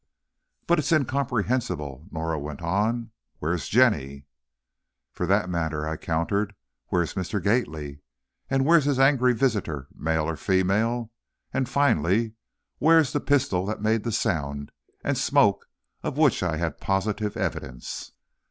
"But 0.65 0.79
it's 0.79 0.91
incomprehensible," 0.91 2.07
Norah 2.09 2.39
went 2.39 2.63
on; 2.63 3.11
"where's 3.37 3.67
Jenny?" 3.67 4.25
"For 5.11 5.27
that 5.27 5.47
matter," 5.47 5.87
I 5.87 5.95
countered, 5.95 6.55
"where's 6.87 7.13
Mr. 7.13 7.39
Gately? 7.39 7.99
Where's 8.49 8.85
his 8.85 8.97
angry 8.97 9.35
visitor, 9.35 9.89
male 9.93 10.27
or 10.27 10.37
female? 10.37 11.11
and, 11.53 11.69
finally, 11.69 12.33
where's 12.79 13.13
the 13.13 13.19
pistol 13.19 13.63
that 13.67 13.83
made 13.83 14.03
the 14.03 14.11
sound 14.11 14.71
and 15.03 15.19
smoke 15.19 15.69
of 16.01 16.17
which 16.17 16.41
I 16.41 16.57
had 16.57 16.81
positive 16.81 17.37
evidence?" 17.37 18.11